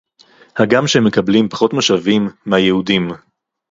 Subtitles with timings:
[0.57, 3.07] הגם שהם מקבלים פחות משאבים מהיהודים